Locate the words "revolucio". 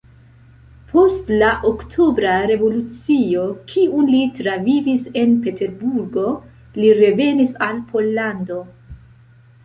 2.51-3.43